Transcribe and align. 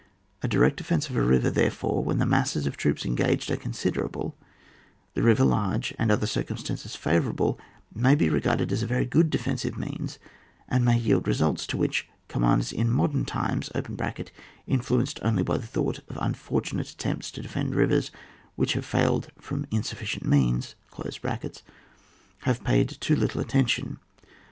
A 0.41 0.47
direct 0.47 0.77
defence 0.77 1.11
of 1.11 1.15
a 1.15 1.21
river, 1.21 1.51
therefore, 1.51 2.03
when 2.03 2.17
the 2.17 2.25
masses 2.25 2.65
of 2.65 2.75
troops 2.75 3.05
engaged 3.05 3.51
are 3.51 3.55
considerable, 3.55 4.35
the 5.13 5.21
river 5.21 5.43
large, 5.45 5.93
and 5.99 6.09
other 6.09 6.25
circumstances 6.25 6.95
favourable, 6.95 7.59
may 7.93 8.15
be 8.15 8.27
re 8.27 8.39
garded 8.39 8.71
as 8.71 8.81
a 8.81 8.87
very 8.87 9.05
good 9.05 9.29
defensive 9.29 9.77
means, 9.77 10.17
and 10.67 10.83
may 10.83 10.97
yield 10.97 11.27
results 11.27 11.67
to 11.67 11.77
which 11.77 12.07
com 12.29 12.41
manders 12.41 12.71
in 12.73 12.89
modem 12.89 13.25
times 13.25 13.69
(influenced 14.67 15.19
only 15.21 15.43
by 15.43 15.57
the 15.57 15.67
thought 15.67 15.99
of 16.09 16.17
unfortunate 16.19 16.89
at 16.89 16.97
tempts 16.97 17.29
to 17.29 17.43
defend 17.43 17.75
rivers, 17.75 18.09
which 18.55 18.75
failed 18.77 19.27
from 19.37 19.67
insufficient 19.69 20.25
means), 20.25 20.73
have 22.39 22.63
paid 22.63 22.89
too 22.99 23.15
little 23.15 23.39
attention. 23.39 23.99